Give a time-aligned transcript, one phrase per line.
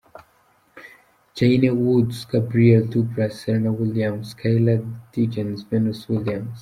[1.35, 4.81] Cheyenne Woods Gabrielle Douglas Serena Williams Skylar
[5.13, 6.59] Diggins Venus Williams.